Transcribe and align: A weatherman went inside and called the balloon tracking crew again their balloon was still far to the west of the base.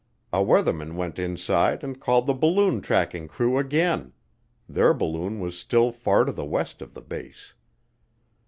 A 0.33 0.39
weatherman 0.43 0.95
went 0.95 1.19
inside 1.19 1.83
and 1.83 2.01
called 2.01 2.25
the 2.25 2.33
balloon 2.33 2.81
tracking 2.81 3.27
crew 3.27 3.59
again 3.59 4.13
their 4.67 4.95
balloon 4.95 5.39
was 5.39 5.55
still 5.59 5.91
far 5.91 6.25
to 6.25 6.31
the 6.31 6.43
west 6.43 6.81
of 6.81 6.95
the 6.95 7.03
base. 7.03 7.53